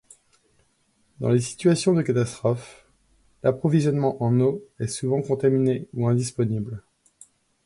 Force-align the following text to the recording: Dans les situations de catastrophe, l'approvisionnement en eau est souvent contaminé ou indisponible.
Dans 1.19 1.29
les 1.29 1.41
situations 1.41 1.93
de 1.93 2.01
catastrophe, 2.01 2.87
l'approvisionnement 3.43 4.23
en 4.23 4.39
eau 4.39 4.67
est 4.79 4.87
souvent 4.87 5.21
contaminé 5.21 5.87
ou 5.93 6.07
indisponible. 6.07 6.81